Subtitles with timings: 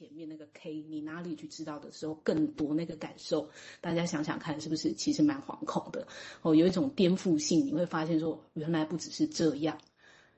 [0.00, 3.50] 前面那个 K，你哪里去知道的时候更多那个感受？
[3.82, 6.08] 大家想想看，是不是其实蛮惶恐的？
[6.40, 9.78] 哦，有一种颠覆性，你会发现说，原来不只是这样，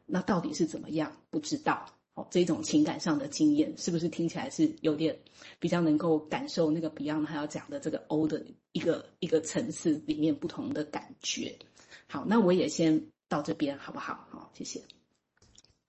[0.05, 1.17] 那到底是怎么样？
[1.31, 1.87] 不知道。
[2.15, 5.17] 哦，这种情感上的经验，是不是听起来是有点
[5.61, 11.57] 比较能够感受那个 Beyond 他要讲的这个 O 的一个一个层次里面不同的感觉？
[12.09, 14.27] 好，那我也先到这边好不好？
[14.29, 14.83] 好，谢谢。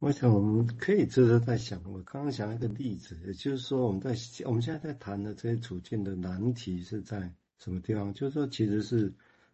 [0.03, 4.13] 我想我们可以接着再想，我刚刚讲一个例子，也就是说我们在
[4.43, 8.13] 我们现在在谈的这些处境的难题是在什么地方？
[8.13, 9.13] 就是说，其实是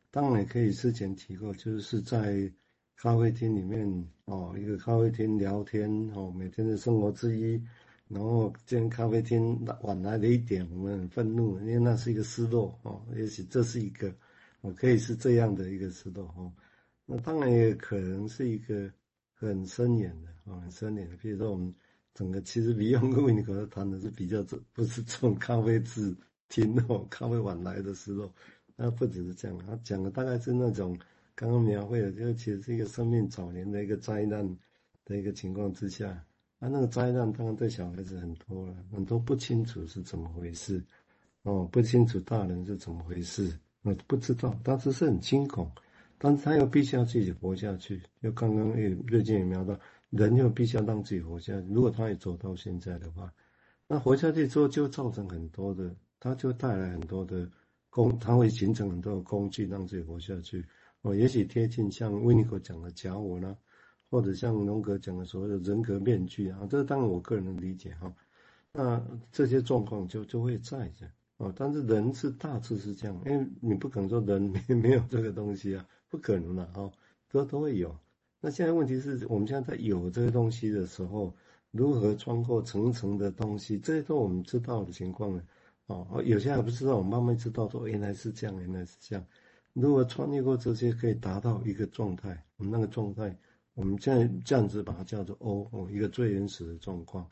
[0.09, 2.52] 当然也可以之前提过，就是在。
[3.02, 7.63] 咖啡厅里面哦，一个咖啡厅聊天哦，每天的生活之一。
[8.09, 13.02] 然后今天咖啡厅晚来了一点，我们很愤怒，因为那是一个失落哦。
[13.16, 14.13] 也许这是一个，
[14.59, 16.52] 我，可以是这样的一个失落哦。
[17.05, 18.91] 那当然也可能是一个
[19.34, 21.05] 很深远的哦，很深的。
[21.21, 21.73] 比如说我们
[22.13, 25.80] 整个其实 Beyond 跟 Winnicott 谈的是比较这不是这种咖啡
[26.49, 28.32] 厅哦，咖啡晚来的时候，
[28.76, 30.98] 那不只是这样，他讲的大概是那种。
[31.35, 34.46] 刚刚描绘的，就其实是一个生命早年的一个灾难
[35.05, 36.10] 的一个情况之下，
[36.60, 40.84] 啊，那个灾难当然对小孩子很多了，很多不清楚是怎么回事，
[41.43, 45.71] 哦，不清楚大人是怎么回事，我不知道，当时是很惊恐，
[46.18, 48.01] 但是他又必须要自己活下去。
[48.21, 49.79] 就刚刚也瑞金也描到，
[50.10, 51.68] 人就必须要让自己活下去。
[51.70, 53.32] 如果他也走到现在的话，
[53.88, 57.49] 那活下去之后就造成很多的，他就带来很多的
[57.90, 60.66] 工，他会形成很多的工具让自己活下去。
[61.01, 63.57] 哦，也许贴近像维尼口讲的假我呢，
[64.09, 68.13] 或者像荣格讲的所谓的人格面具啊，这当然我个人的理解哈。
[68.72, 71.06] 那这些状况就就会在这
[71.38, 76.91] 哦，但是人是大致是这样，因为你不可能说人没没有这个东西啊，不可能的哈，
[77.29, 77.96] 都都会有。
[78.41, 81.35] 那现在问题是我们现在在有这些东西的时候，
[81.72, 85.44] 如何穿过层层的东西，这些都我们知道的情况呢？
[85.88, 89.25] 哦，有些还不知道，我慢慢知道说原来是这样，原来是这样。
[89.73, 93.35] 如果穿越过这些，可以达到一个状态，我们那个状态，
[93.73, 97.27] 我们现在这样子把它叫做 O 哦，一个最原始的状况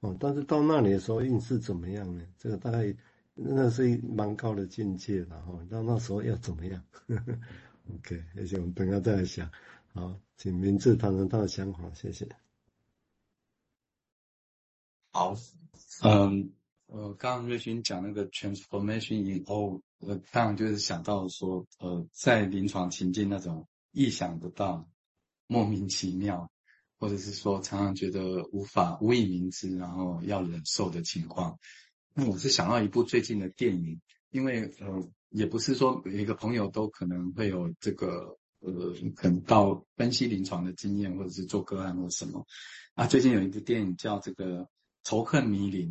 [0.00, 0.16] 哦。
[0.18, 2.22] 但是到那里的时候，运势怎么样呢？
[2.36, 2.94] 这个大概
[3.34, 5.58] 那是蛮高的境界了哈。
[5.70, 6.82] 到那时候要怎么样？
[7.94, 8.56] OK，而且。
[8.58, 9.50] 我们等下再来想。
[9.94, 12.28] 好，请明志谈谈他的想法，谢谢。
[15.10, 15.34] 好，
[16.02, 16.52] 嗯。
[16.90, 24.88] 呃，刚刚瑞勋讲那个 transformation in O，呃，当然就是想到说，呃，在临床情境那种意想不到、
[25.46, 26.50] 莫名其妙，
[26.98, 31.58] 或者是说常常觉得无法无以名之，然后要忍受的情况。
[32.14, 34.00] 那我是想到一部最近的电影，
[34.30, 42.46] 因为呃，也不是说每一个朋友都可能会有这个呃，可能到分析临床的经验，或者是做个案或什么。
[42.94, 44.62] 啊，最近有一部电影叫这个
[45.04, 45.90] 《仇恨迷林》。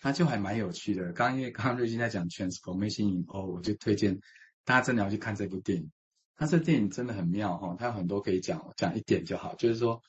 [0.00, 1.12] 他就还蛮有趣的。
[1.12, 4.20] 刚因为刚刚瑞金在讲 transformation in O，我就推荐
[4.64, 5.90] 大家真的要去看这部电影。
[6.36, 9.56] 他这电影真的很妙哈，他有很多可以讲，讲一点就好。
[9.56, 10.00] 就是说，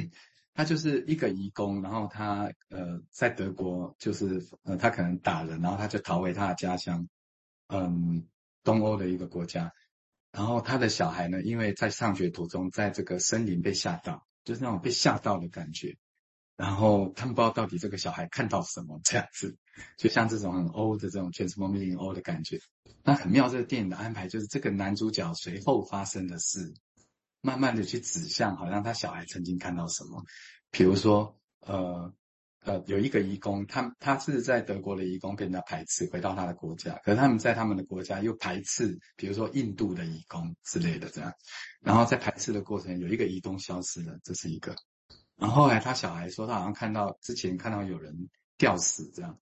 [0.54, 7.06] 他就是一个移工，然后他呃在德国，就是呃他可能打人，然后他就逃回他的家乡，
[7.66, 8.26] 嗯，
[8.62, 9.70] 东欧的一个国家。
[10.34, 15.96] 然后他的小孩呢，因为在上学途中，在这个森林被吓到，就是那种被吓到的感觉。
[16.56, 19.56] 然后他们不知道到底这个小孩看到什么这样子，
[19.96, 22.58] 就像这种很欧的这种 transformation in O 的感觉。
[23.04, 26.74] 那很妙，这个电影的安排就是这个男主角随后发生的事，
[27.40, 30.24] 慢慢的去指向，好像他小孩曾经看到什么。
[30.72, 32.12] 比如说，呃
[32.64, 41.30] 呃，有一个移工，他他是在德国的移工被人家排斥，回到他的国家，可是他们在他们的国家又排斥，比如说印度的移工之类的这样。
[41.82, 44.74] 然后在排斥的过程，有一个移工消失了，这是一个。
[45.36, 49.38] 然后后来他小孩说，他好像看到之前看到有人吊死这样，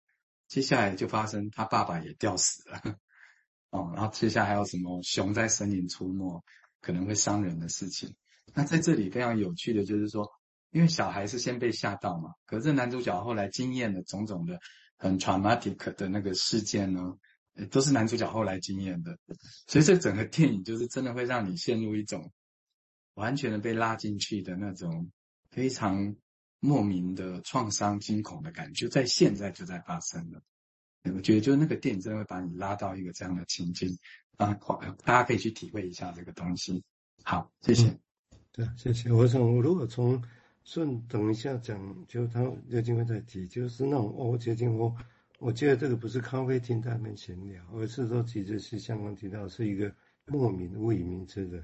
[0.49, 2.81] 接下来就发生他爸爸也吊死了，
[3.69, 6.43] 哦，然后接下来还有什么熊在森林出没，
[6.81, 8.15] 可能会伤人的事情。
[8.55, 10.27] 那在这里非常有趣的就是说，
[10.71, 14.59] 因为小孩是先被吓到嘛，可是男主角后来经验了种种的
[14.97, 17.17] 很 traumatic 的那个事件呢，
[17.71, 19.19] 都是男主角后来经验的，
[19.67, 22.33] 所以这整个电影就是真的会让你陷入一种
[23.15, 25.11] 完全的被拉进去的那种。
[25.51, 26.15] 非常
[26.61, 30.41] 莫名的创伤、惊恐的感觉，在现在就在发生了。
[31.13, 33.99] 我觉得，就那个电影真的会把你拉到一个这样的情境
[34.37, 34.57] 啊，
[35.05, 36.85] 大家可以去体会一下这个东西。
[37.25, 37.89] 好，谢谢。
[37.89, 38.01] 嗯、
[38.53, 39.11] 对，谢谢。
[39.11, 40.23] 我想，如果从
[40.71, 44.95] 顺等一下讲，就他有机会再提，就是那种哦，接近我，
[45.41, 49.93] 我记得这个不是咖啡厅在那边闲聊，而是说其实是相关提到，是一个
[50.27, 51.61] 莫名无以名之的。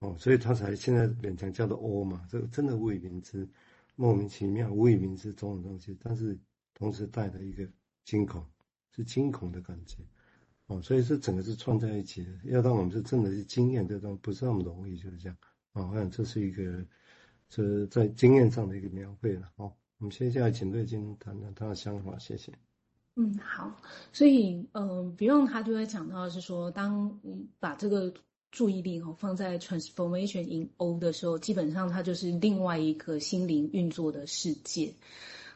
[0.00, 3.48] 哦，所以他才现在勉强叫做 O 嘛，这个真的未名之，
[3.94, 6.36] 莫名其妙未名之种种东西，但是
[6.74, 7.64] 同时带着一个
[8.04, 8.44] 惊恐，
[8.90, 9.98] 是惊恐的感觉。
[10.66, 15.38] 哦，所以这整个是串在一起的，要让我们是真的是经验这种，不是那么容易，就是这样。
[15.74, 16.84] 啊，我想这是一个，
[17.54, 19.50] 是在经验上的一个描绘了。
[19.56, 22.52] 哦，我们接下来请瑞金谈谈他的想法，谢谢。
[23.16, 23.70] 嗯，好。
[24.10, 28.12] 所以，呃不用他就会讲到是说，当你把这个
[28.50, 34.94] 注意力哦放在 transformation in O 的时候，基本上它就是另外一个心灵运作的世界。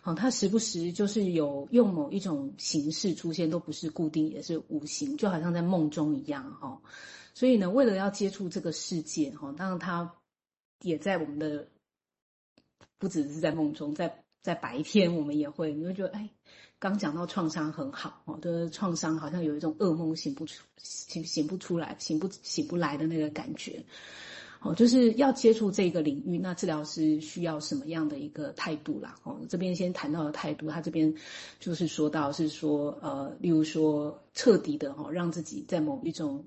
[0.02, 6.80] 好，它时不时就是有用某一种形式出现，都不是固定，也是无形，就好像在梦中一样哈。
[7.34, 10.14] 所以呢，为了要接触这个世界，哈，当然它
[10.82, 11.68] 也在我们的，
[12.98, 16.30] 不只是在梦中，在在白天，我们也会，你会觉得，哎，
[16.78, 23.84] 刚讲到创伤很好，哦，的创伤好像有一种噩梦醒不出，醒醒不出来，醒不醒不来的那个感觉，
[24.60, 29.16] 哦，就是要接触这个领域，那治疗师需要什么样的一个态度啦？
[29.24, 31.14] 哦，这边先谈到的态度，他这边
[31.60, 36.44] 就是说到是说，呃，例如说彻底的哈，让自己在某一种。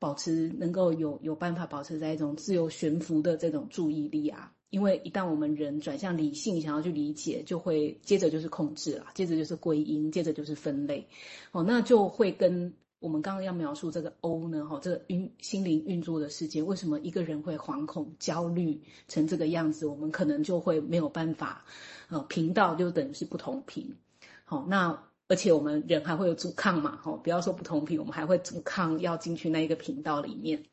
[0.00, 11.06] 保持能够有有办法保持在一种自由悬浮的这种注意力啊，因为一旦我们人转向理性，想要去理解，就会接着就是控制了，接着就是归因，接着就是分类，
[11.52, 19.86] 哦，那就会跟我们刚刚要描述这个 O 呢，哈，这个运心灵运作的世界，为什么一个人会惶恐、焦虑成这个样子？
[19.86, 21.64] 我们可能就会没有办法，
[22.08, 23.96] 呃，频道就等于是不同频，
[24.44, 25.09] 好，那。
[25.30, 30.64] 而且我们人还会有阻抗嘛，吼，不要说不同频，我们还会阻抗要进去那一个频道里面，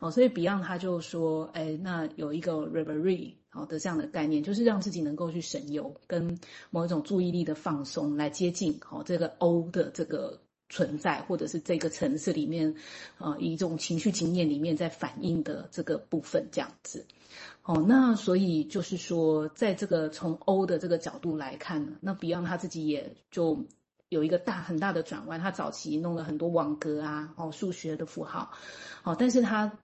[0.00, 6.38] 哦，所以 Beyond 他就说，哎，那有一个 Reverie 好的这样的概念，就是让自己能够去神游，跟
[6.68, 12.74] 某一种注意力的放松来接近，好这个 O 的这个存在，或者是这个层次里面，
[13.16, 17.06] 呃，一种情绪经验里面在反映的这个部分这样子，
[17.62, 23.64] 哦，那所以就是说，在这个从 O 的这个角度来看呢，那 Beyond 他自己也就。
[24.12, 28.52] 有一个大很大的转弯，他早期弄了很多网格啊，哦，数学的符号，
[29.04, 29.78] 哦，但是他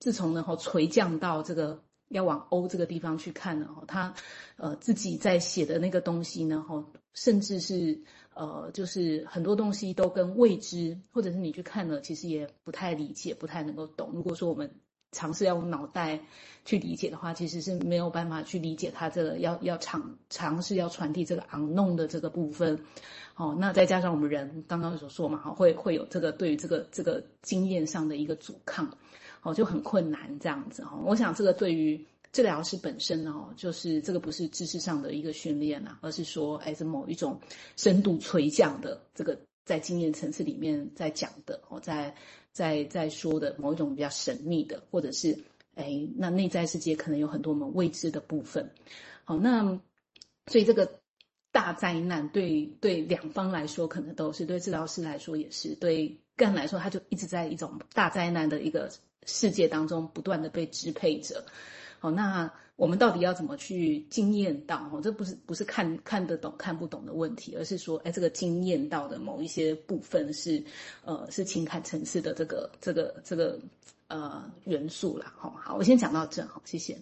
[0.00, 4.14] 自从呢，哦，垂降到这个要往 O 这个地方去看了，哦，他
[4.56, 8.02] 呃自己在写的那个东西呢，哦，甚至是
[8.34, 14.10] 呃，就是很多东西都跟未知，或者是你去看了，其实也不太理解，不太能够懂。
[14.12, 14.74] 如果说我们
[15.12, 16.20] 尝试要用脑袋
[16.64, 22.78] 去理解的话，其实是没有办法去理解它这个要要尝尝试要传递这个昂弄的这个部分。
[23.36, 28.92] 哦，那再加上我们人刚刚所说嘛，哈，会会有这个对于这个这个经验上的一个阻抗，
[29.42, 30.98] 哦，就很困难这样子哈。
[31.04, 37.40] 我想这个对于治疗师本身哦，就是这个不是知识上的一个训练啊，而是说，哎，是某一种
[37.76, 42.16] 深度垂降的这个在经验层次里面在讲的，哦，在。
[42.50, 45.38] 在在说的某一种比较神秘的，或者是
[45.76, 48.72] 哎，那内在世界可能有很多我们未知的部分。
[49.22, 49.80] 好，那
[50.48, 50.98] 所以这个
[51.52, 58.90] 大灾难对对两方来说可能都是，对治疗师来说也是，对个人来说他就一直在一种大灾难的一个
[59.24, 61.44] 世界当中不断的被支配着。
[61.98, 62.50] 好，那。
[62.78, 64.88] 我们到底要怎么去经验到？
[64.92, 70.62] 哦，这不是不是看看得懂看不懂的问题，而是说，哎，这个经验到的某一些部分是，
[71.04, 73.58] 呃，是情感层次的这个这个这个
[74.06, 75.34] 呃元素啦。
[75.36, 76.96] 好，好，我先讲到这，好，谢谢。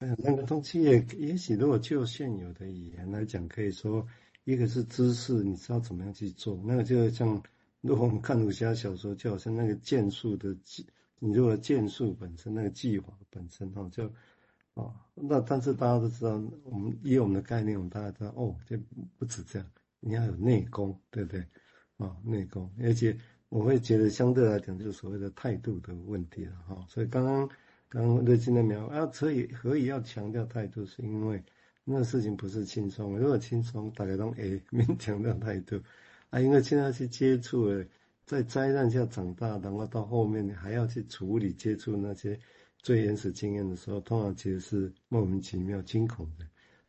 [0.00, 4.04] 那个东西也也许，如果就现有的语言来讲，可以说，
[4.42, 7.40] 一个是知识，你知道怎么样去做，那个就像，
[7.82, 10.84] 如果我们看武侠小说，就好像那个剑术的技，
[11.20, 14.10] 你如果剑术本身那个技法本身哈，就。
[14.74, 18.78] 哦，那但是大家都知道，我们以我们的概念，我们大家知道，哦，这
[19.18, 21.40] 不止这样，你要有内功，对不对？
[21.40, 26.84] 啊、哦，内功，而且我会觉得相对来讲，就是所谓的态度的问题了哈、哦。
[26.88, 27.48] 所以刚刚
[27.88, 31.42] 刚刚瑞金的描啊，所以何以要强调态度，是因为
[31.84, 35.82] 那事情不是轻松，如果轻松，大家都哎， 没强调态度
[36.30, 37.84] 啊，因为现在去接触了，
[38.30, 42.38] 在灾难下长大，然后到后面你还要去处理接触那些。
[42.78, 46.46] 最原始经验的时候，通常其实是莫名其妙、惊恐的。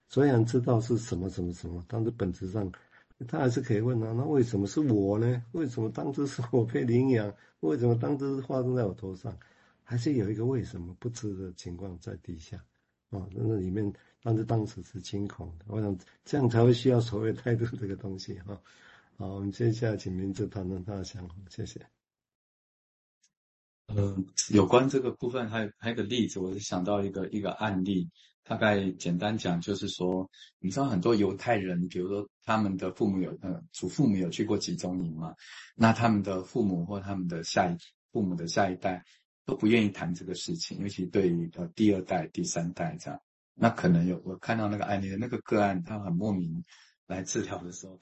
[0.08, 2.72] 虽然知道是什么什么什么，但是本质上，
[3.28, 5.44] 他还是可以问啊，那为什么是我呢？
[5.54, 7.34] 为什么当初是我被领养？
[7.62, 9.36] 为什么当初是发生在我头上？
[9.84, 12.56] 还是有一个为什么不知的情况在底下
[13.10, 13.26] 啊？
[13.32, 15.66] 那那里面，但是当时是惊恐的。
[15.70, 18.62] 我想这样才会需要所谓态度这个东西哈。
[19.22, 21.80] 好，我们接下来请明志谈谈他的想法，谢谢。
[23.86, 24.18] 呃，
[24.50, 28.10] 有关这个部分，还有还有个例子，我是想到一个一个案例，
[28.44, 35.36] 大概简单讲就是说，你知道很多犹太人，比如说他们的父母有呃祖父母有去过集中营嘛，
[35.76, 37.78] 那他们的父母或他们的下一
[38.12, 39.06] 父母的下一代
[39.46, 43.22] 都不愿意谈这个事情，尤其对于呃第二代、第三代这样，
[43.54, 46.64] 那可能有我看到那个案例的那个个案，他很莫名。
[47.08, 48.00] 来治疗的时候，他。